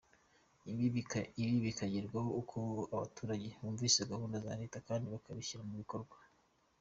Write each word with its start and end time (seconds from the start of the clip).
Ibi 0.71 0.85
bikagerwaho 1.65 2.29
ari 2.31 2.39
uko 2.41 2.59
abaturage 2.95 3.47
bumvise 3.61 3.99
gahunda 4.11 4.37
za 4.45 4.53
Leta 4.61 4.77
kandi 4.87 5.05
bakabishyira 5.13 5.63
mu 5.67 5.75
bikorwa. 5.83 6.15